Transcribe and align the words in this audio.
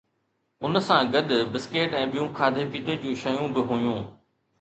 ان 0.67 0.73
سان 0.87 1.01
گڏ 1.15 1.27
بسڪيٽ 1.51 1.93
۽ 1.99 2.01
ٻيون 2.13 2.27
کاڌي 2.39 2.63
پيتي 2.77 2.95
جون 3.05 3.13
شيون 3.25 3.47
به 3.59 3.67
هيون 3.73 4.01